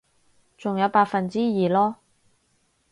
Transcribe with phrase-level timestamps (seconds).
[0.57, 1.95] 仲有百分之二囉